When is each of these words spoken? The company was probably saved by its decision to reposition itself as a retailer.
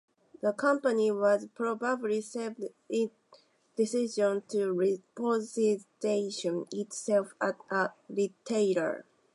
The 0.41 0.53
company 0.53 1.11
was 1.11 1.45
probably 1.53 2.21
saved 2.21 2.57
by 2.59 2.69
its 2.89 3.13
decision 3.77 4.41
to 4.49 4.73
reposition 4.73 6.65
itself 6.73 7.35
as 7.39 7.53
a 7.69 7.91
retailer. 8.09 9.05